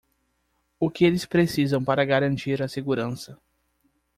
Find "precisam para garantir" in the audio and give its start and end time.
1.27-2.63